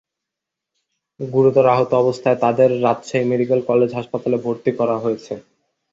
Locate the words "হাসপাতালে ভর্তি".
3.97-4.71